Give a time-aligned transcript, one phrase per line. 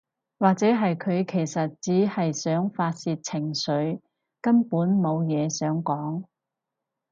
[0.39, 3.99] 或者係佢其實只係想發洩情緒，
[4.41, 6.23] 根本無嘢想講